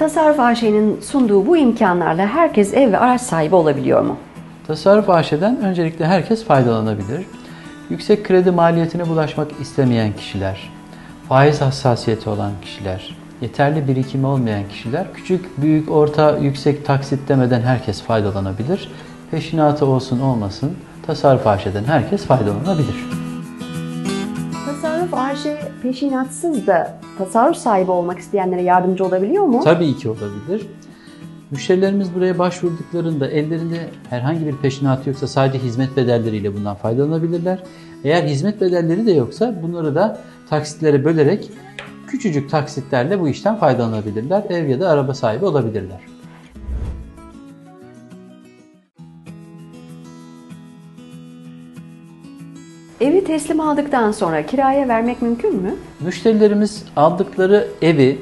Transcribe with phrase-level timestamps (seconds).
[0.00, 4.16] Tasarruf AŞ'nin sunduğu bu imkanlarla herkes ev ve araç sahibi olabiliyor mu?
[4.66, 7.26] Tasarruf AŞ'den öncelikle herkes faydalanabilir.
[7.90, 10.70] Yüksek kredi maliyetine bulaşmak istemeyen kişiler,
[11.28, 18.02] faiz hassasiyeti olan kişiler, yeterli birikimi olmayan kişiler, küçük, büyük, orta, yüksek taksit demeden herkes
[18.02, 18.92] faydalanabilir.
[19.30, 20.76] Peşinatı olsun olmasın
[21.06, 22.96] tasarruf AŞ'den herkes faydalanabilir.
[24.66, 25.46] Tasarruf AŞ
[25.82, 29.60] peşinatsız da tasarruf sahibi olmak isteyenlere yardımcı olabiliyor mu?
[29.64, 30.66] Tabii ki olabilir.
[31.50, 33.76] Müşterilerimiz buraya başvurduklarında ellerinde
[34.10, 37.62] herhangi bir peşinat yoksa sadece hizmet bedelleriyle bundan faydalanabilirler.
[38.04, 40.18] Eğer hizmet bedelleri de yoksa bunları da
[40.50, 41.50] taksitlere bölerek
[42.06, 44.42] küçücük taksitlerle bu işten faydalanabilirler.
[44.48, 46.09] Ev ya da araba sahibi olabilirler.
[53.00, 55.74] Evi teslim aldıktan sonra kiraya vermek mümkün mü?
[56.00, 58.18] Müşterilerimiz aldıkları evi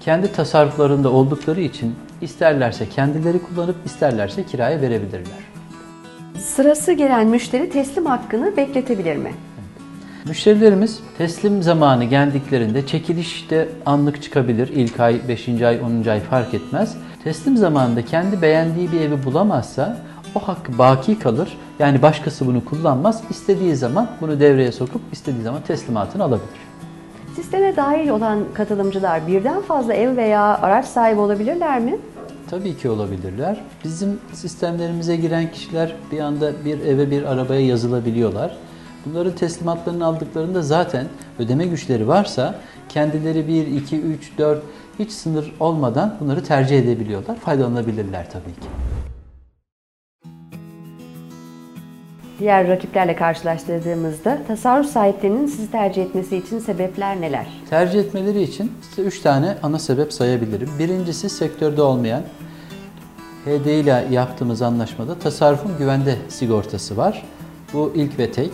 [0.00, 5.50] kendi tasarruflarında oldukları için isterlerse kendileri kullanıp isterlerse kiraya verebilirler.
[6.38, 9.32] Sırası gelen müşteri teslim hakkını bekletebilir mi?
[10.28, 14.68] Müşterilerimiz teslim zamanı geldiklerinde çekilişte anlık çıkabilir.
[14.68, 15.48] İlk ay, 5.
[15.48, 16.08] ay, 10.
[16.08, 16.96] ay fark etmez.
[17.24, 19.98] Teslim zamanında kendi beğendiği bir evi bulamazsa
[20.34, 21.48] o hakkı baki kalır.
[21.80, 23.22] Yani başkası bunu kullanmaz.
[23.30, 26.60] İstediği zaman bunu devreye sokup istediği zaman teslimatını alabilir.
[27.36, 31.96] Sisteme dahil olan katılımcılar birden fazla ev veya araç sahibi olabilirler mi?
[32.50, 33.60] Tabii ki olabilirler.
[33.84, 38.56] Bizim sistemlerimize giren kişiler bir anda bir eve bir arabaya yazılabiliyorlar.
[39.06, 41.06] Bunların teslimatlarını aldıklarında zaten
[41.38, 42.54] ödeme güçleri varsa
[42.88, 44.62] kendileri 1, 2, 3, 4
[44.98, 47.36] hiç sınır olmadan bunları tercih edebiliyorlar.
[47.36, 48.79] Faydalanabilirler tabii ki.
[52.40, 57.46] Diğer rakiplerle karşılaştırdığımızda tasarruf sahiplerinin sizi tercih etmesi için sebepler neler?
[57.70, 60.68] Tercih etmeleri için size 3 tane ana sebep sayabilirim.
[60.78, 62.22] Birincisi sektörde olmayan
[63.44, 67.22] HD ile yaptığımız anlaşmada tasarrufun güvende sigortası var.
[67.72, 68.50] Bu ilk ve tek.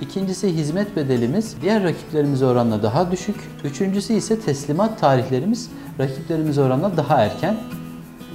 [0.00, 3.36] İkincisi hizmet bedelimiz diğer rakiplerimize oranla daha düşük.
[3.64, 7.56] Üçüncüsü ise teslimat tarihlerimiz rakiplerimize oranla daha erken.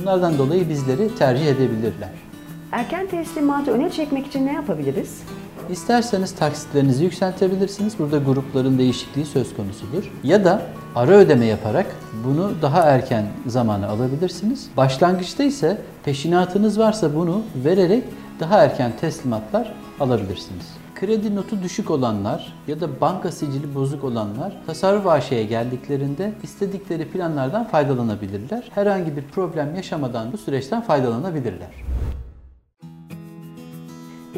[0.00, 2.27] Bunlardan dolayı bizleri tercih edebilirler.
[2.72, 5.22] Erken teslimatı öne çekmek için ne yapabiliriz?
[5.70, 7.98] İsterseniz taksitlerinizi yükseltebilirsiniz.
[7.98, 10.12] Burada grupların değişikliği söz konusudur.
[10.24, 10.62] Ya da
[10.94, 11.86] ara ödeme yaparak
[12.24, 14.70] bunu daha erken zamana alabilirsiniz.
[14.76, 18.04] Başlangıçta ise peşinatınız varsa bunu vererek
[18.40, 20.66] daha erken teslimatlar alabilirsiniz.
[20.94, 27.64] Kredi notu düşük olanlar ya da banka sicili bozuk olanlar tasarruf AŞ'ye geldiklerinde istedikleri planlardan
[27.64, 28.70] faydalanabilirler.
[28.74, 31.68] Herhangi bir problem yaşamadan bu süreçten faydalanabilirler.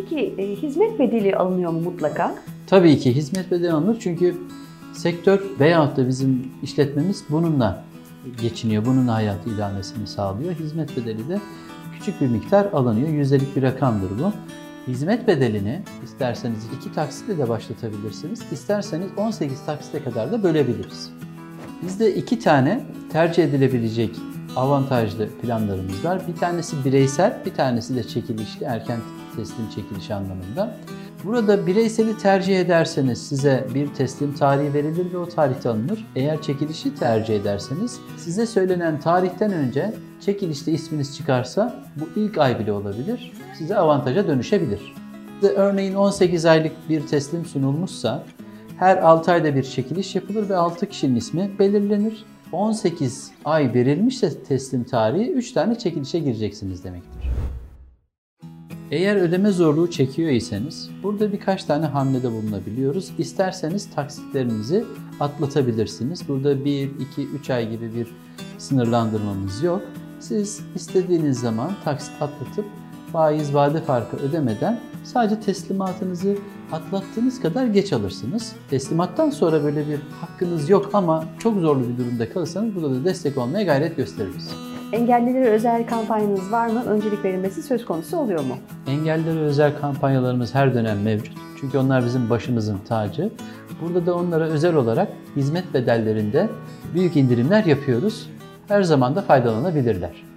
[0.00, 2.34] Peki e, hizmet bedeli alınıyor mu mutlaka?
[2.66, 4.36] Tabii ki hizmet bedeli alınır çünkü
[4.92, 7.84] sektör veyahut da bizim işletmemiz bununla
[8.42, 8.84] geçiniyor.
[8.84, 10.52] Bunun hayat idamesini sağlıyor.
[10.52, 11.40] Hizmet bedeli de
[11.98, 13.08] küçük bir miktar alınıyor.
[13.08, 14.32] Yüzdelik bir rakamdır bu.
[14.90, 18.42] Hizmet bedelini isterseniz iki taksitle de başlatabilirsiniz.
[18.52, 21.10] İsterseniz 18 taksite kadar da bölebiliriz.
[21.82, 24.10] Bizde iki tane tercih edilebilecek
[24.58, 26.22] avantajlı planlarımız var.
[26.28, 29.00] Bir tanesi bireysel, bir tanesi de çekilişli, erken
[29.36, 30.76] teslim çekiliş anlamında.
[31.24, 36.06] Burada bireyseli tercih ederseniz size bir teslim tarihi verilir ve o tarihte alınır.
[36.16, 42.72] Eğer çekilişi tercih ederseniz size söylenen tarihten önce çekilişte isminiz çıkarsa bu ilk ay bile
[42.72, 43.32] olabilir.
[43.58, 44.94] Size avantaja dönüşebilir.
[45.42, 48.24] Örneğin 18 aylık bir teslim sunulmuşsa
[48.78, 52.24] her 6 ayda bir çekiliş yapılır ve 6 kişinin ismi belirlenir.
[52.52, 57.30] 18 ay verilmişse teslim tarihi 3 tane çekilişe gireceksiniz demektir.
[58.90, 63.12] Eğer ödeme zorluğu çekiyor iseniz burada birkaç tane hamlede bulunabiliyoruz.
[63.18, 64.84] İsterseniz taksitlerinizi
[65.20, 66.28] atlatabilirsiniz.
[66.28, 68.08] Burada 1, 2, 3 ay gibi bir
[68.58, 69.82] sınırlandırmamız yok.
[70.20, 72.64] Siz istediğiniz zaman taksit atlatıp
[73.12, 76.36] faiz vade farkı ödemeden sadece teslimatınızı
[76.72, 78.52] atlattığınız kadar geç alırsınız.
[78.70, 83.38] Teslimattan sonra böyle bir hakkınız yok ama çok zorlu bir durumda kalırsanız burada da destek
[83.38, 84.50] olmaya gayret gösteririz.
[84.92, 86.84] Engellilere özel kampanyanız var mı?
[86.84, 88.56] Öncelik verilmesi söz konusu oluyor mu?
[88.86, 91.36] Engellilere özel kampanyalarımız her dönem mevcut.
[91.60, 93.30] Çünkü onlar bizim başımızın tacı.
[93.82, 96.48] Burada da onlara özel olarak hizmet bedellerinde
[96.94, 98.30] büyük indirimler yapıyoruz.
[98.68, 100.27] Her zaman da faydalanabilirler.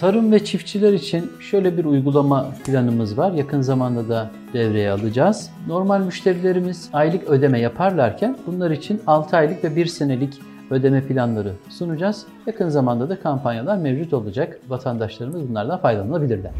[0.00, 3.32] Tarım ve çiftçiler için şöyle bir uygulama planımız var.
[3.32, 5.50] Yakın zamanda da devreye alacağız.
[5.66, 10.40] Normal müşterilerimiz aylık ödeme yaparlarken bunlar için 6 aylık ve 1 senelik
[10.70, 12.26] ödeme planları sunacağız.
[12.46, 14.60] Yakın zamanda da kampanyalar mevcut olacak.
[14.68, 16.52] Vatandaşlarımız bunlardan faydalanabilirler.